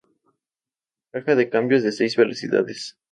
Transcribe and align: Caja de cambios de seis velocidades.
Caja 1.11 1.35
de 1.35 1.51
cambios 1.51 1.83
de 1.83 1.91
seis 1.91 2.15
velocidades. 2.15 2.97